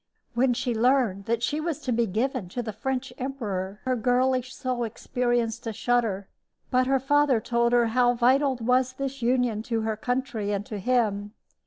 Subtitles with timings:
[0.33, 4.51] When she learned that she was to be given to the French emperor her girlish
[4.51, 6.27] soul experienced a shudder;
[6.71, 10.79] but her father told her how vital was this union to her country and to
[10.79, 11.33] him.